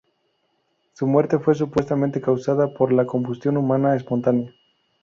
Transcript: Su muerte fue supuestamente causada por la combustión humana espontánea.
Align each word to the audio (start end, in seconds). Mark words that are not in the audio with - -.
Su 0.93 1.05
muerte 1.05 1.37
fue 1.37 1.53
supuestamente 1.53 2.19
causada 2.21 2.73
por 2.73 2.91
la 2.91 3.05
combustión 3.05 3.55
humana 3.55 3.95
espontánea. 3.95 4.51